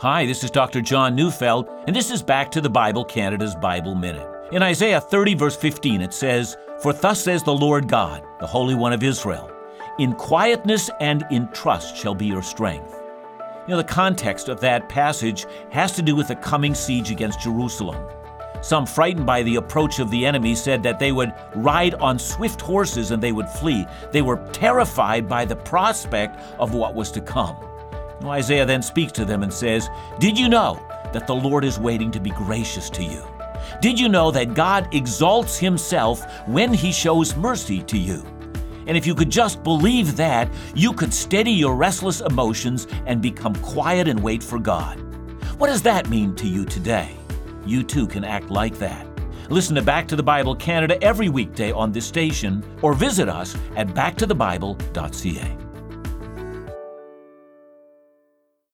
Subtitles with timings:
[0.00, 0.80] Hi, this is Dr.
[0.80, 4.26] John Neufeld, and this is Back to the Bible Canada's Bible Minute.
[4.50, 8.74] In Isaiah 30, verse 15, it says, For thus says the Lord God, the Holy
[8.74, 9.52] One of Israel,
[9.98, 12.98] In quietness and in trust shall be your strength.
[13.66, 17.42] You know, the context of that passage has to do with the coming siege against
[17.42, 18.02] Jerusalem.
[18.62, 22.62] Some, frightened by the approach of the enemy, said that they would ride on swift
[22.62, 23.86] horses and they would flee.
[24.12, 27.58] They were terrified by the prospect of what was to come.
[28.28, 30.80] Isaiah then speaks to them and says, Did you know
[31.12, 33.24] that the Lord is waiting to be gracious to you?
[33.80, 38.24] Did you know that God exalts himself when he shows mercy to you?
[38.86, 43.54] And if you could just believe that, you could steady your restless emotions and become
[43.56, 44.98] quiet and wait for God.
[45.58, 47.16] What does that mean to you today?
[47.64, 49.06] You too can act like that.
[49.50, 53.56] Listen to Back to the Bible Canada every weekday on this station or visit us
[53.76, 55.69] at backtothebible.ca.